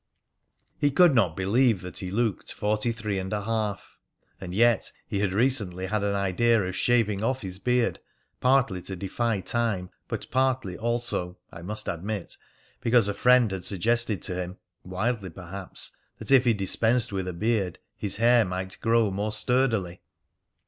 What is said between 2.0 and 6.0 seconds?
looked forty three and a half. And yet he had recently